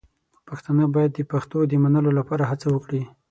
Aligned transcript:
پښتانه 0.47 0.85
باید 0.95 1.11
د 1.15 1.19
پښتو 1.31 1.57
د 1.67 1.73
منلو 1.83 2.11
لپاره 2.19 2.43
هڅه 2.51 2.67
وکړي. 2.71 3.01